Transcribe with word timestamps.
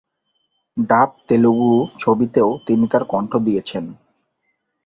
ডাব 0.89 1.09
তেলুগু 1.27 1.71
ছবিতেও 1.99 2.49
তিনি 2.67 2.85
তার 2.91 3.03
কণ্ঠ 3.03 3.31
দিয়েছেন। 3.37 3.85